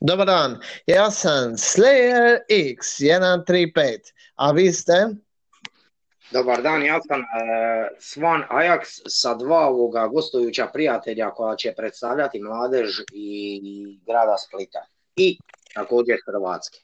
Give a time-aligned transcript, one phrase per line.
[0.00, 3.98] Dobar dan, ja sam Slayer X135,
[4.34, 5.08] a vi ste?
[6.32, 7.24] Dobar dan, ja sam e,
[7.98, 14.86] Svan Ajax sa dva ovoga gostujuća prijatelja koja će predstavljati mladež i grada Splita
[15.16, 15.38] i
[15.74, 16.78] također Hrvatske.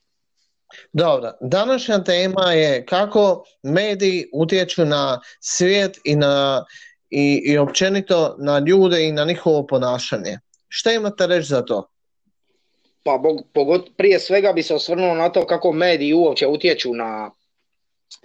[0.92, 6.64] Dobro, današnja tema je kako mediji utječu na svijet i, na,
[7.10, 10.38] i, i općenito na ljude i na njihovo ponašanje.
[10.68, 11.88] Šta imate reći za to?
[13.06, 17.30] Pa pogot, prije svega bi se osvrnuo na to kako mediji uopće utječu na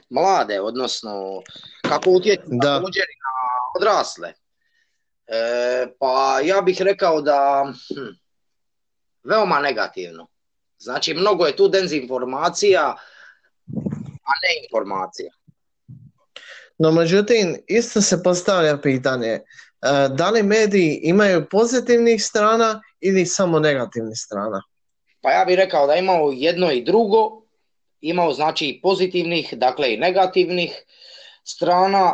[0.10, 1.42] mlade, odnosno
[1.82, 2.78] kako utječu da.
[2.78, 3.34] također i na
[3.80, 4.34] odrasle.
[5.28, 8.14] E, pa ja bih rekao da hm,
[9.24, 10.28] veoma negativno.
[10.78, 12.96] Znači mnogo je tu dezinformacija,
[14.24, 15.34] a ne informacija.
[16.78, 19.42] No međutim, isto se postavlja pitanje, e,
[20.10, 24.62] da li mediji imaju pozitivnih strana ili samo negativnih strana?
[25.22, 27.42] Pa ja bih rekao da imao jedno i drugo,
[28.02, 30.84] imao znači pozitivnih, dakle i negativnih
[31.44, 32.14] strana.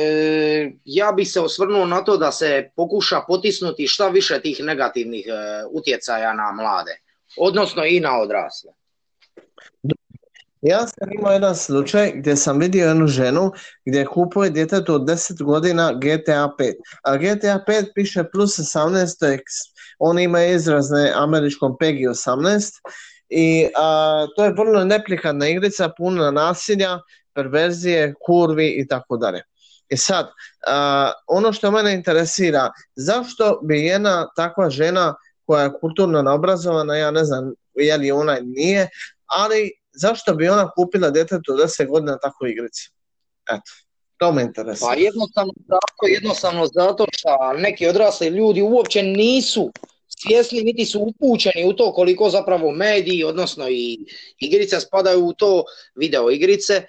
[0.00, 5.26] E, ja bih se osvrnuo na to da se pokuša potisnuti šta više tih negativnih
[5.26, 7.00] e, utjecaja na mlade,
[7.36, 8.72] odnosno i na odrasle.
[10.62, 13.52] Ja sam imao jedan slučaj gdje sam vidio jednu ženu
[13.84, 16.74] gdje kupuje djetetu od 10 godina GTA 5.
[17.02, 19.38] A GTA 5 piše plus 18, to je
[19.98, 22.70] on ima izrazne američkom PEGI 18
[23.28, 26.98] i a, to je vrlo neplikadna igrica, puna nasilja,
[27.34, 29.42] perverzije, kurvi i tako dalje.
[29.88, 30.30] I sad,
[30.66, 37.10] a, ono što mene interesira, zašto bi jedna takva žena koja je kulturno naobrazovana, ja
[37.10, 38.88] ne znam je li ona nije,
[39.26, 42.92] ali zašto bi ona kupila djetetu 10 godina takvu igricu?
[43.50, 43.87] Eto.
[44.18, 44.88] To me interesuje.
[44.88, 49.72] Pa jednostavno zato, jednostavno zato što neki odrasli ljudi uopće nisu
[50.08, 53.98] svjesni niti su upućeni u to koliko zapravo mediji, odnosno i
[54.38, 56.84] igrice spadaju u to video igrice, e,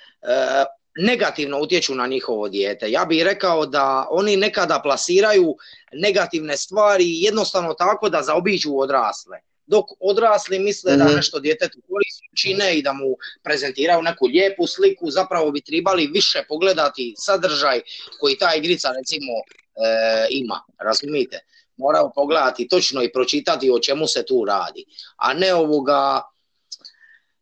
[0.99, 2.91] negativno utječu na njihovo dijete.
[2.91, 5.55] Ja bih rekao da oni nekada plasiraju
[5.93, 9.48] negativne stvari jednostavno tako da zaobiđu odrasle.
[9.69, 11.15] Dok odrasli misle da mhm.
[11.15, 16.43] nešto djetetu koristi čine i da mu prezentiraju neku lijepu sliku, zapravo bi trebali više
[16.47, 17.81] pogledati sadržaj
[18.19, 21.39] koji ta igrica recimo e, ima, razumijete?
[21.79, 24.85] morao pogledati točno i pročitati o čemu se tu radi,
[25.17, 26.21] a ne ovoga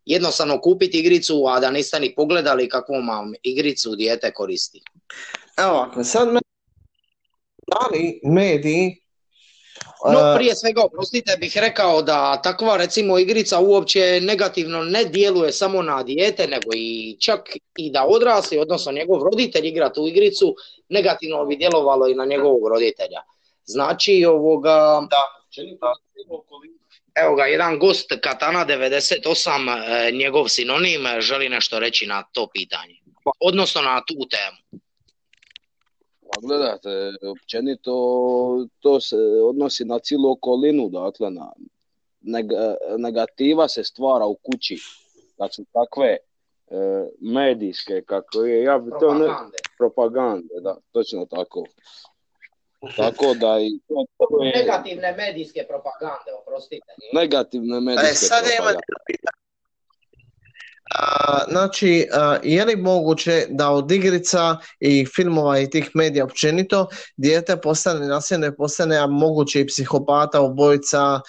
[0.05, 4.81] jednostavno kupiti igricu, a da niste ni pogledali kakvu vam igricu dijete koristi.
[5.57, 6.39] Evo, sad me...
[7.67, 9.06] Da li mediji
[10.05, 15.81] No, prije svega, oprostite, bih rekao da takva recimo igrica uopće negativno ne djeluje samo
[15.81, 17.39] na dijete, nego i čak
[17.77, 20.55] i da odrasli, odnosno njegov roditelj igra tu igricu,
[20.89, 23.21] negativno bi djelovalo i na njegovog roditelja.
[23.65, 25.07] Znači, ovoga...
[25.09, 25.17] Da,
[27.15, 32.95] Evo ga, jedan gost Katana 98, e, njegov sinonim, želi nešto reći na to pitanje.
[33.39, 34.81] Odnosno na tu temu.
[36.41, 36.89] Gledajte,
[37.31, 37.91] općenito
[38.79, 41.51] to se odnosi na cijelu okolinu, dakle na
[42.97, 44.77] negativa se stvara u kući,
[45.37, 46.17] kad su takve e,
[47.21, 49.27] medijske, kako je, ja bi to ne,
[49.77, 51.63] propagande, da, točno tako.
[52.95, 53.79] Tako da i.
[54.55, 56.93] Negativne medijske propagande, oprostite.
[57.13, 58.79] Negativne medijske e, sad propagande.
[59.33, 59.36] A,
[61.49, 62.07] znači,
[62.43, 66.87] je li moguće da od igrica i filmova i tih medija općenito
[67.17, 71.19] dijete postane nasilno postane moguće i psihopata, obojica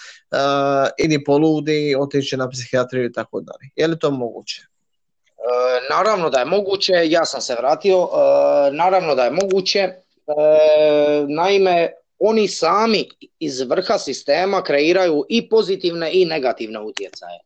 [0.99, 3.71] ili poludi, otići na psihijatriju i tako dalje.
[3.77, 4.63] Je li to moguće?
[4.63, 9.93] E, naravno da je moguće, ja sam se vratio, e, naravno da je moguće,
[10.29, 13.09] E, naime, oni sami
[13.39, 17.39] iz vrha sistema kreiraju i pozitivne i negativne utjecaje.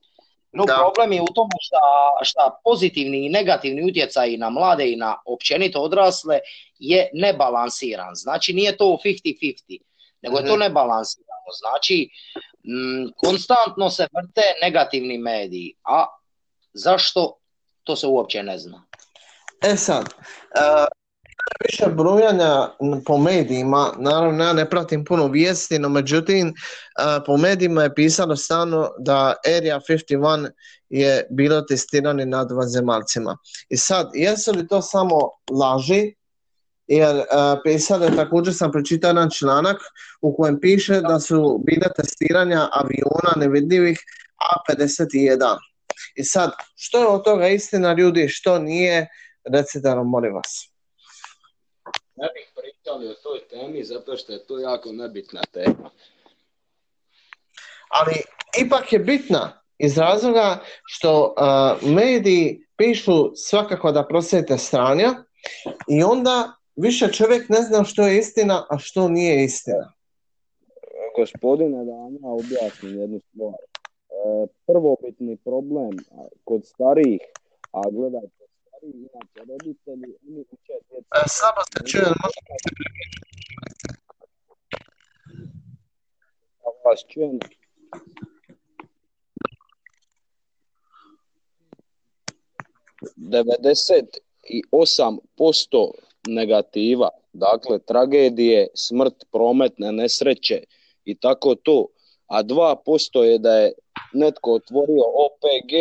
[0.53, 1.51] No problem je u tome
[2.23, 6.39] što pozitivni i negativni utjecaji na mlade i na općenito odrasle
[6.79, 8.15] je nebalansiran.
[8.15, 9.81] Znači nije to 50-50,
[10.23, 10.61] nego je to mhm.
[10.61, 11.51] nebalansirano.
[11.59, 12.09] Znači
[12.65, 16.07] m, konstantno se vrte negativni mediji, a
[16.73, 17.37] zašto
[17.85, 18.85] to se uopće ne zna.
[19.63, 21.02] E sad, uh
[21.65, 22.69] više brojanja
[23.07, 26.55] po medijima, naravno ja ne pratim puno vijesti, no međutim
[27.27, 30.51] po medijima je pisano stano da Area 51
[30.89, 33.37] je bilo testirani nad vanzemaljcima.
[33.69, 35.19] I sad, jesu li to samo
[35.51, 36.15] laži?
[36.87, 37.25] Jer uh,
[37.65, 39.77] pisalo je, također sam pročitao jedan članak
[40.21, 44.01] u kojem piše da su bile testiranja aviona nevidljivih
[44.69, 45.57] A51.
[46.15, 49.09] I sad, što je od toga istina ljudi, što nije,
[49.53, 50.72] recite nam, molim vas
[52.23, 55.91] ne bih pričali o toj temi zato što je to jako nebitna tema.
[57.89, 58.15] ali
[58.67, 61.35] ipak je bitna iz razloga što
[61.83, 65.11] mediji pišu svakako da prosjete stranja
[65.89, 69.93] i onda više čovjek ne zna što je istina, a što nije istina.
[71.17, 73.55] Gospodine, da vam ja objasnim jednu stvar.
[73.55, 75.91] E, prvobitni problem
[76.45, 77.21] kod starijih,
[77.73, 78.42] a gledajte,
[78.83, 81.15] inače roditelji, oni uče djeca.
[81.17, 82.05] E, slabo se čuje,
[86.85, 87.39] vas čujem.
[93.17, 94.19] Devedeset
[94.49, 95.93] i osam posto
[96.29, 100.63] negativa, dakle tragedije, smrt, prometne nesreće
[101.05, 101.87] i tako to,
[102.27, 103.73] a 2% je da je
[104.13, 105.73] netko otvorio OPG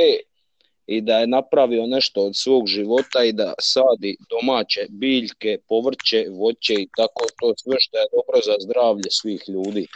[0.87, 6.73] i da je napravio nešto od svog života i da sadi domaće biljke, povrće, voće
[6.73, 9.87] i tako to sve što je dobro za zdravlje svih ljudi.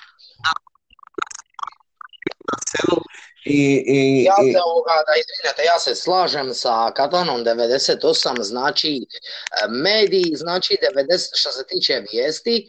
[3.46, 9.68] I, i, ja se ovoga, da izvinete, ja se slažem sa Katanom 98, znači e,
[9.68, 12.68] mediji, znači 90, što se tiče vijesti,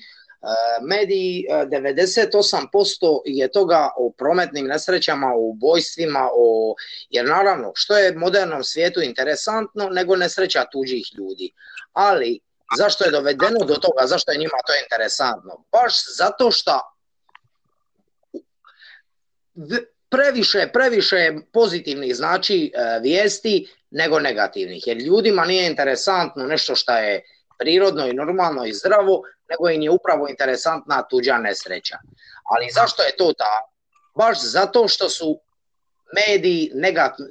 [0.82, 6.74] mediji 98% e, je toga o prometnim nesrećama, o ubojstvima, o,
[7.10, 11.52] jer naravno, što je modernom svijetu interesantno nego nesreća tuđih ljudi.
[11.92, 12.40] Ali,
[12.78, 15.64] zašto je dovedeno do toga, zašto je njima to interesantno?
[15.72, 16.80] Baš zato što
[20.08, 24.86] previše, previše pozitivnih znači e, vijesti nego negativnih.
[24.86, 27.22] Jer ljudima nije interesantno nešto što je
[27.58, 31.96] prirodno i normalno i zdravo, nego im je upravo interesantna tuđa nesreća.
[32.50, 33.54] Ali zašto je to ta?
[34.16, 35.40] Baš zato što su
[36.14, 36.70] mediji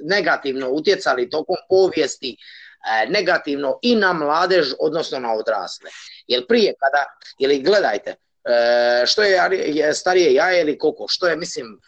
[0.02, 5.90] negativno utjecali tokom povijesti e, negativno i na mladež, odnosno na odrasle.
[6.26, 7.04] Jer prije kada,
[7.38, 11.80] ili gledajte, e, što je starije jaje ili koko, što je, mislim,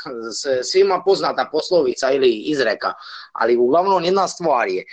[0.72, 2.92] svima poznata poslovica ili izreka,
[3.32, 4.84] ali uglavnom jedna stvar je,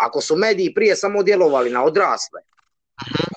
[0.00, 2.40] ako su mediji prije samo djelovali na odrasle,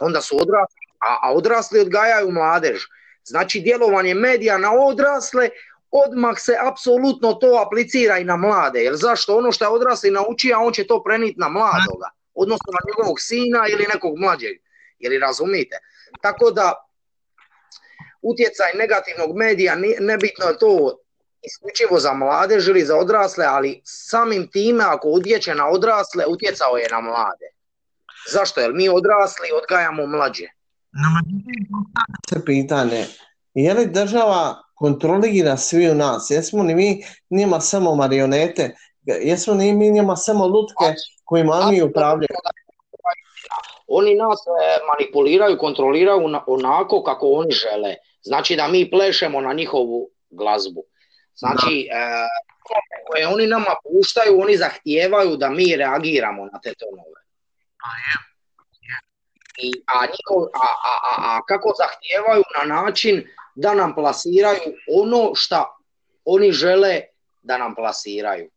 [0.02, 2.81] onda su odrasli, a, a odrasli odgajaju mladež.
[3.24, 5.50] Znači djelovanje medija na odrasle
[5.92, 8.80] odmah se apsolutno to aplicira i na mlade.
[8.80, 9.38] Jer zašto?
[9.38, 12.10] Ono što je odrasli nauči, a on će to preniti na mladoga.
[12.34, 14.58] Odnosno na njegovog sina ili nekog mlađeg.
[15.00, 15.78] Jel razumite?
[16.22, 16.74] Tako da
[18.22, 20.98] utjecaj negativnog medija, nebitno je to
[21.42, 26.88] isključivo za mladež ili za odrasle, ali samim time ako utječe na odrasle, utjecao je
[26.92, 27.48] na mlade.
[28.31, 28.60] Zašto?
[28.62, 30.48] Jer mi odrasli odgajamo mlađe.
[32.30, 33.06] Se pitanje,
[33.54, 36.30] je li država kontrolira svi u nas?
[36.30, 38.75] Jesmo li mi njima samo marionete?
[39.06, 40.94] Jesmo li mi njima samo lutke
[41.25, 42.38] kojima mi upravljaju?
[43.88, 47.95] Oni nas e, manipuliraju, kontroliraju onako kako oni žele.
[48.22, 50.83] Znači da mi plešemo na njihovu glazbu.
[51.38, 52.28] Znači, e,
[53.07, 57.19] koje oni nama puštaju, oni zahtijevaju da mi reagiramo na te tonove.
[57.84, 58.28] A je.
[59.60, 65.78] I, a, a, a, a, kako zahtijevaju na način da nam plasiraju ono što
[66.25, 67.01] oni žele
[67.42, 68.50] da nam plasiraju.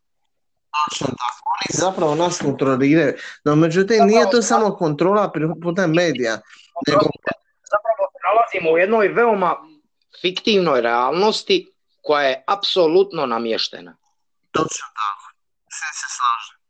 [0.71, 1.13] Tako,
[1.55, 3.15] oni zapravo nas kontroliraju.
[3.45, 6.41] No međutim, nije to samo kontrola putem medija.
[6.89, 7.01] Nego...
[7.73, 9.57] Zapravo se nalazimo u jednoj veoma
[10.21, 13.97] fiktivnoj realnosti koja je apsolutno namještena.
[14.51, 15.27] Točno tako.
[15.69, 16.61] Sve se slažem.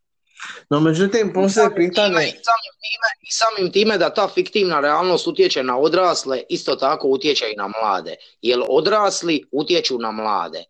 [0.69, 2.15] No, međutim, poslije pitanje...
[2.15, 7.07] I samim, time, I samim time da ta fiktivna realnost utječe na odrasle, isto tako
[7.07, 8.15] utječe i na mlade.
[8.41, 10.63] Jer odrasli utječu na mlade.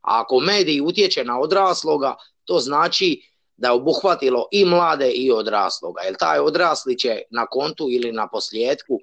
[0.00, 3.22] A ako mediji utječe na odrasloga, to znači
[3.56, 6.02] da je obuhvatilo i mlade i odrasloga.
[6.02, 9.00] Jer taj odrasli će na kontu ili na posljedku uh,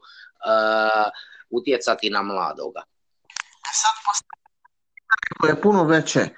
[1.49, 2.81] utjecati na mladoga.
[3.73, 3.91] Sad
[5.47, 6.19] je puno veće.
[6.19, 6.29] E,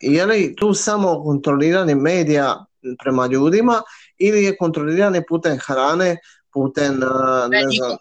[0.00, 2.64] je li tu samo kontroliranje medija
[3.04, 3.82] prema ljudima
[4.18, 6.16] ili je kontroliranje putem hrane,
[6.52, 7.06] putem, e,
[7.48, 7.96] ne, znam...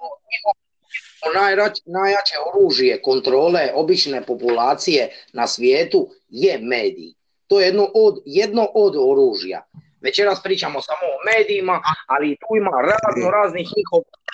[1.85, 7.13] najjače oružje kontrole obične populacije na svijetu je mediji.
[7.47, 9.65] To je jedno od, jedno od oružja.
[10.05, 14.25] Večeras pričamo samo o medijima, ali tu ima razno raznih njihovih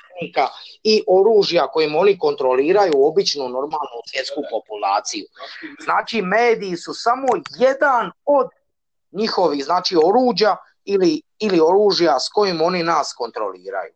[0.83, 5.25] i oružja kojim oni kontroliraju običnu normalnu svjetsku populaciju.
[5.83, 7.27] Znači mediji su samo
[7.59, 8.47] jedan od
[9.11, 13.93] njihovih znači oruđa ili, ili oružja s kojim oni nas kontroliraju.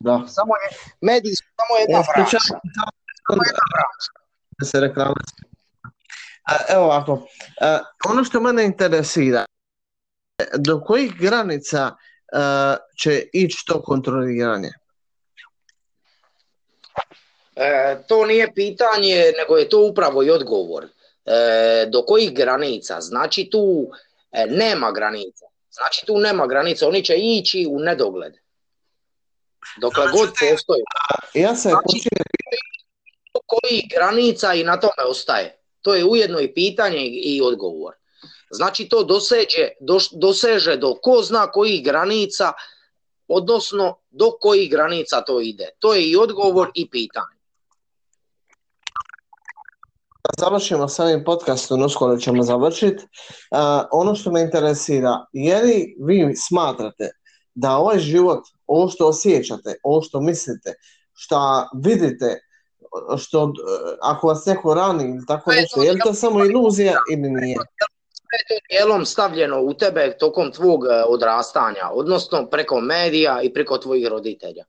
[0.00, 0.24] Da.
[0.28, 0.68] Samo je,
[1.00, 2.38] mediji su samo jedna branša.
[2.38, 5.14] Samo jedna
[6.68, 7.26] Evo ovako,
[8.08, 9.44] ono što mene interesira,
[10.58, 11.96] do kojih granica
[12.98, 14.70] će ići to kontroliranje?
[17.56, 20.84] E, to nije pitanje, nego je to upravo i odgovor.
[20.84, 23.00] E, do kojih granica?
[23.00, 23.90] Znači tu
[24.32, 25.46] e, nema granica.
[25.70, 28.32] Znači tu nema granica, oni će ići u nedogled.
[29.80, 30.82] Dokle Znači, god postoji.
[31.34, 32.24] Ja se Znači, počinjem
[33.34, 35.58] do kojih granica i na tome ostaje.
[35.82, 37.94] To je ujedno i pitanje i i odgovor.
[38.50, 42.52] Znači to doseže, doš- doseže do ko zna kojih granica,
[43.28, 45.68] odnosno do kojih granica to ide.
[45.78, 47.36] To je i odgovor i pitanje.
[50.38, 53.04] završimo s ovim podcastom, uskoro ćemo završiti.
[53.92, 57.10] ono što me interesira, je li vi smatrate
[57.54, 60.74] da ovaj život, ovo što osjećate, ovo što mislite,
[61.12, 62.40] što vidite,
[63.18, 67.30] što e, ako vas neko rani ili tako nešto, je li to samo iluzija ili
[67.30, 67.56] nije?
[68.36, 73.78] Sve to dijelom stavljeno u tebe tokom tvog e, odrastanja, odnosno preko medija i preko
[73.78, 74.64] tvojih roditelja.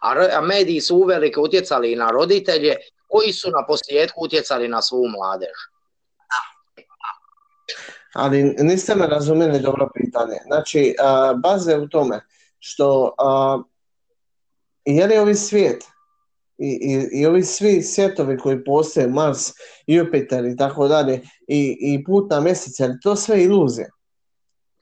[0.00, 2.76] A, mediji su uvelike utjecali i na roditelje
[3.08, 5.58] koji su na posljedku utjecali na svu mladež.
[8.14, 10.36] Ali niste me razumjeli dobro pitanje.
[10.46, 12.20] Znači, a, baza je u tome
[12.58, 13.62] što a,
[14.84, 15.84] je li ovi svijet
[16.60, 19.38] i, i, i ovi svi svjetovi koji postoje, Mars,
[19.86, 23.90] Jupiter i tako dalje, i, i put na mjesec, je li to sve iluzije?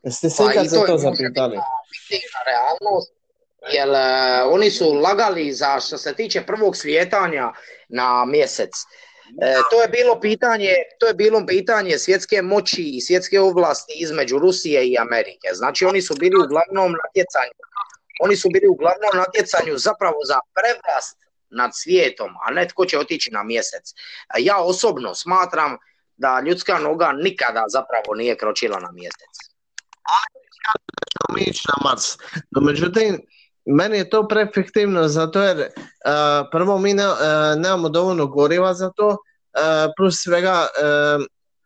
[0.03, 1.59] Jeste se Pa ikad za to zapitali?
[2.47, 3.13] realnost,
[3.73, 7.53] jer e, oni su lagali za što se tiče prvog svijetanja
[7.89, 8.71] na mjesec.
[9.43, 14.39] E, to je bilo pitanje, to je bilo pitanje svjetske moći i svjetske ovlasti između
[14.39, 15.49] Rusije i Amerike.
[15.53, 17.59] Znači oni su bili u glavnom natjecanju.
[18.21, 22.99] Oni su bili u glavnom natjecanju zapravo za prevlast nad svijetom, a ne tko će
[22.99, 23.95] otići na mjesec.
[24.39, 25.77] Ja osobno smatram
[26.17, 29.35] da ljudska noga nikada zapravo nije kročila na mjesec.
[31.13, 32.05] ćemo ići na Mars.
[32.51, 33.21] No, međutim,
[33.65, 37.17] meni je to prefiktivno zato jer uh, prvo mi ne, uh,
[37.57, 39.17] nemamo dovoljno goriva za to, uh,
[39.97, 40.67] plus svega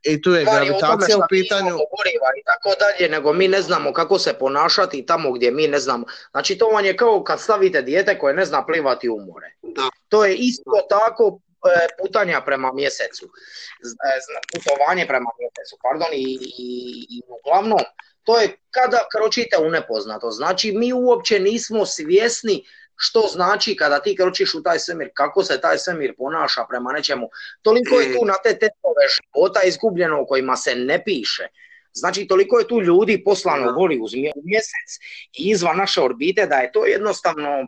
[0.05, 1.71] i tu je gravitacija u pitanju.
[1.71, 5.79] goriva i tako dalje, nego mi ne znamo kako se ponašati tamo gdje mi ne
[5.79, 6.07] znamo.
[6.31, 9.53] Znači to vam je kao kad stavite dijete koje ne zna plivati u more.
[9.63, 9.83] Da.
[10.09, 14.21] To je isto tako e, putanja prema mjesecu, e,
[14.53, 17.79] putovanje prema mjesecu, pardon, i, i, i uglavnom,
[18.25, 20.31] to je kada kročite u nepoznato.
[20.31, 22.65] Znači mi uopće nismo svjesni
[22.97, 27.29] što znači kada ti kročiš u taj svemir, kako se taj svemir ponaša prema nečemu.
[27.63, 31.47] Toliko je tu na te testove života izgubljeno o kojima se ne piše.
[31.95, 34.91] Znači, toliko je tu ljudi poslano goli uz mje- u mjesec
[35.39, 37.67] i izvan naše orbite da je to jednostavno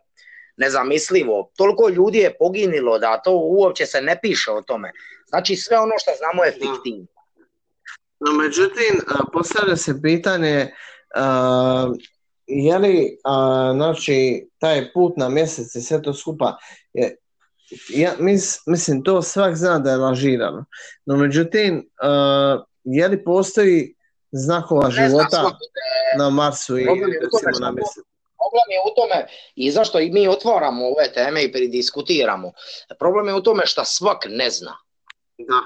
[0.57, 1.51] nezamislivo.
[1.57, 4.93] Toliko ljudi je poginilo da to uopće se ne piše o tome.
[5.29, 7.07] Znači, sve ono što znamo je fiktivno.
[8.21, 9.01] No, međutim,
[9.33, 10.75] postavlja se pitanje
[12.47, 16.57] je li a, znači, taj put na mjesec i sve to skupa
[16.93, 17.17] je,
[17.89, 20.65] ja, mis, mislim, to svak zna da je lažirano.
[21.07, 23.95] No, međutim, a, je li postoji
[24.33, 25.55] znakova Ne zna života svak.
[26.19, 28.01] na Marsu i recimo na mjesecu?
[28.39, 32.53] Problem je u tome i zašto i mi otvaramo ove teme i pridiskutiramo.
[32.99, 34.77] Problem je u tome što svak ne zna.
[35.39, 35.61] Da.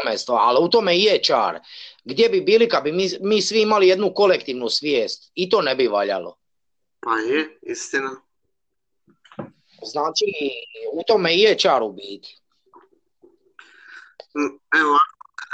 [0.00, 1.60] Tome je stvar, ali u tome i je čar.
[2.04, 5.74] Gdje bi bili kad bi mi, mi svi imali jednu kolektivnu svijest i to ne
[5.74, 6.36] bi valjalo.
[7.00, 8.10] Pa je, istina.
[9.82, 10.24] Znači,
[10.92, 12.40] u tome i je čar u biti.
[14.36, 14.96] Mm, Evo,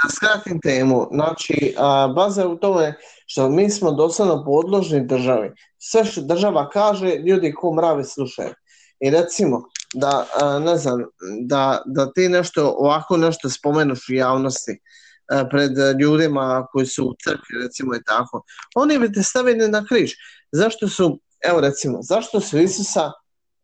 [0.03, 2.93] da skratim temu, znači, a, baza je u tome
[3.25, 5.51] što mi smo doslovno podložni državi.
[5.77, 8.53] Sve što država kaže, ljudi ko mravi slušaju.
[8.99, 11.03] I recimo, da, a, ne znam,
[11.41, 14.79] da, da ti nešto, ovako nešto spomenuš u javnosti,
[15.31, 15.71] a, pred
[16.01, 18.43] ljudima koji su u crkvi, recimo i tako,
[18.75, 20.11] oni bi te stavili na križ.
[20.51, 23.11] Zašto su, evo recimo, zašto su Isusa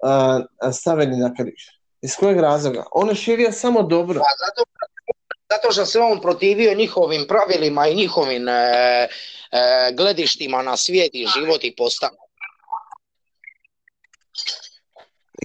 [0.04, 1.80] a, stavili na križ?
[2.02, 2.84] Iz kojeg razloga?
[2.92, 4.20] On je širio samo dobro.
[4.20, 4.64] Pa zato,
[5.52, 9.08] zato što se on protivio njihovim pravilima i njihovim e, e,
[9.94, 12.10] gledištima na svijet i život i postav.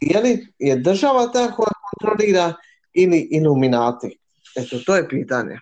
[0.03, 2.55] Je li je država ta koja kontrolira
[2.93, 4.19] ili iluminati?
[4.57, 5.59] Eto, to je pitanje.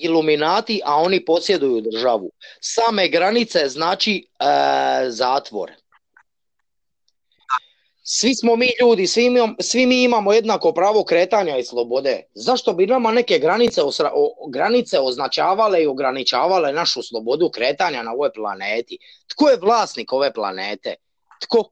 [0.00, 2.30] Iluminati, a oni posjeduju državu.
[2.60, 4.44] Same granice znači e,
[5.10, 5.70] zatvor.
[8.12, 12.22] Svi smo mi ljudi, svi, imam, svi mi imamo jednako pravo kretanja i slobode.
[12.34, 18.12] Zašto bi nama neke granice, osra, o, granice označavale i ograničavale našu slobodu kretanja na
[18.12, 18.98] ovoj planeti?
[19.26, 20.94] Tko je vlasnik ove planete?
[21.40, 21.70] Tko?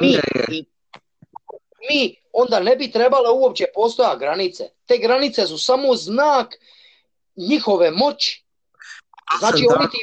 [0.00, 0.66] Mi, Zemlja je, i
[1.90, 4.68] mi onda ne bi trebale uopće postojati granice.
[4.86, 6.54] Te granice su samo znak
[7.36, 8.44] njihove moći.
[9.38, 9.76] Znači Da.
[9.78, 9.98] oni ti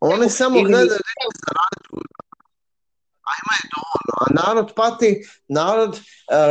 [0.00, 1.00] oni samo gledaju
[3.28, 4.14] a ima je dovoljno.
[4.20, 6.00] A narod pati, narod e,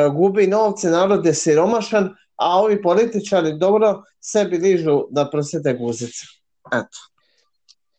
[0.09, 6.25] gubi novce, narod je siromašan, a ovi političari dobro sebi dižu da prosjete guzice.
[6.71, 7.12] Eto.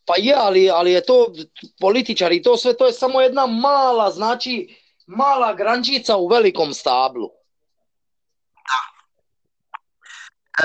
[0.07, 1.33] Pa je, ali, ali je to
[1.81, 7.31] političari, to sve, to je samo jedna mala, znači, mala grančica u velikom stablu.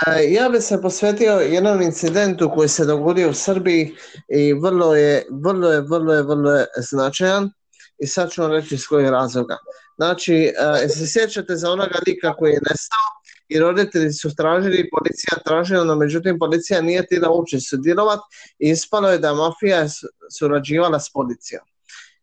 [0.07, 3.95] E, ja bih se posvetio jednom incidentu koji se dogodio u Srbiji
[4.29, 7.51] i vrlo je, vrlo je, vrlo je, vrlo je značajan
[7.97, 9.57] i sad ću vam reći iz kojeg razloga.
[9.97, 10.53] Znači,
[10.83, 13.18] e, se sjećate za onoga lika koji je nestao
[13.49, 18.23] i roditelji su tražili, policija tražila, no međutim policija nije tila uopće sudjelovati
[18.59, 19.89] i ispalo je da mafija je
[20.37, 21.61] surađivala s policijom.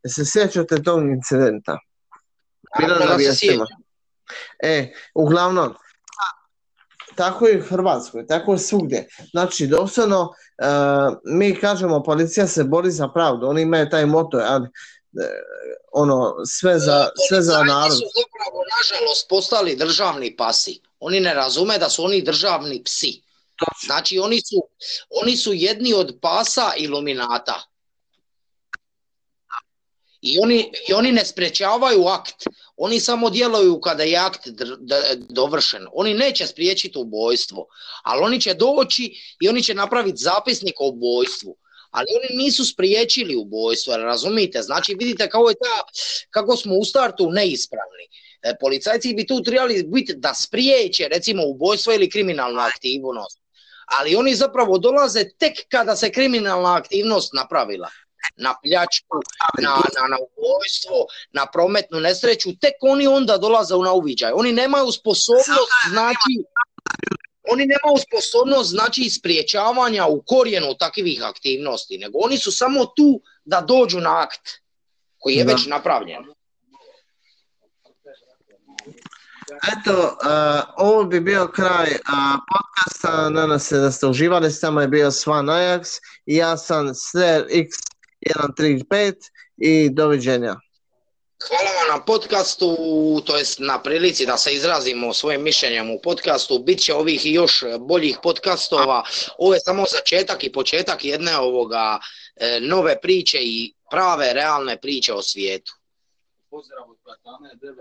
[0.07, 1.79] Se sjećate tog incidenta?
[2.79, 3.67] Bilo na vijestima.
[4.63, 5.75] E, uglavnom,
[7.17, 9.07] tako je u Hrvatskoj, tako je svugdje.
[9.31, 14.69] Znači, doslovno, uh, mi kažemo policija se bori za pravdu, oni imaju taj moto, ali
[15.93, 17.93] ono, sve za, sve za narod.
[17.93, 20.81] su zapravo, nažalost, postali državni pasi.
[21.01, 23.23] Oni ne razume da su oni državni psi.
[23.87, 24.69] Znači, oni su,
[25.11, 27.63] oni su jedni od pasa iluminata.
[30.21, 32.47] I oni, I oni ne sprečavaju akt.
[32.77, 34.49] Oni samo djeluju kada je akt
[35.29, 35.87] dovršen.
[35.93, 37.67] Oni neće spriječiti ubojstvo,
[38.03, 41.57] ali oni će doći i oni će napraviti zapisnik o ubojstvu.
[41.97, 44.63] Ali oni nisu spriječili ubojstvo, razumite?
[44.63, 45.83] Znači vidite kako je ta,
[46.31, 48.05] kako smo u startu neispravni.
[48.43, 53.41] E, policajci bi tu trebali biti da spriječe recimo ubojstvo ili kriminalnu aktivnost.
[53.99, 57.91] Ali oni zapravo dolaze tek kada se kriminalna aktivnost napravila
[58.37, 59.17] na pljačku,
[59.63, 64.33] na, na, na ubojstvo, na prometnu nesreću, tek oni onda dolaze na uviđaj.
[64.35, 66.33] Oni nemaju sposobnost, znači,
[67.53, 73.61] oni nemaju sposobnost, znači, spriječavanja u korijenu takvih aktivnosti, nego oni su samo tu da
[73.61, 74.49] dođu na akt
[75.19, 75.53] koji je da.
[75.53, 76.25] već napravljen.
[79.51, 84.89] Eto, uh, ovo bi bio kraj uh, podcasta, nadam se da ste uživali, s je
[84.89, 87.69] bio Svan Ajax i ja sam Sler X
[88.35, 89.15] 135
[89.57, 90.57] i doviđenja.
[91.45, 92.77] Hvala vam na podcastu,
[93.27, 96.59] to jest na prilici da se izrazimo svojim mišljenjem u podcastu.
[96.59, 99.03] Biće ovih još boljih podcastova.
[99.39, 101.99] Ovo je samo začetak i početak jedne ovoga
[102.37, 105.73] e, nove priče i prave, realne priče o svijetu.
[106.51, 107.77] Pozdrav od Platane 98.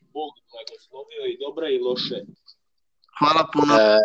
[0.00, 2.18] Bog blagoslovio i dobre i loše.
[3.20, 3.74] Hvala puno.
[3.74, 3.98] E,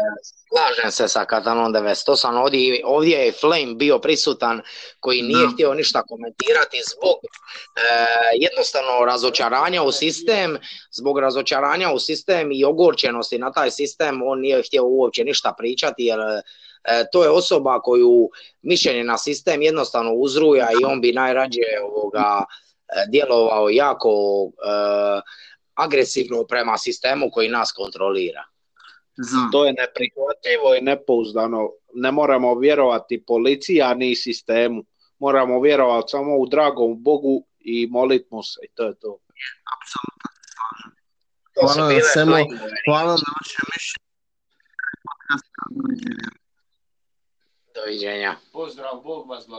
[0.47, 2.38] slažem se sa Katanom 98.
[2.38, 4.62] Ovdje, ovdje je Flame bio prisutan
[4.99, 5.51] koji nije da.
[5.54, 7.30] htio ništa komentirati zbog e,
[8.39, 10.58] jednostavno razočaranja u sistem,
[10.91, 16.04] zbog razočaranja u sistem i ogorčenosti na taj sistem, on nije htio uopće ništa pričati
[16.04, 16.41] jer e,
[17.12, 18.30] to je osoba koju
[18.62, 24.12] mišljenje na sistem jednostavno uzruja i on bi najrađe ovoga e, djelovao jako
[24.45, 25.21] e,
[25.73, 28.55] agresivno prema sistemu koji nas kontrolira.
[29.17, 29.51] Znam.
[29.51, 31.69] To je neprihvatljivo i nepouzdano.
[31.93, 34.84] Ne moramo vjerovati policiji, a ni sistemu.
[35.19, 39.17] Moramo vjerovati samo u dragom Bogu i molit mu se i to je to.
[39.75, 40.91] Apsolutno se slažem.
[41.60, 42.36] Hvala na svemu,
[42.88, 44.06] hvala na vaše mišljenje.
[47.75, 48.36] Doviđenja.
[48.54, 49.47] Pozdrav, Bog vas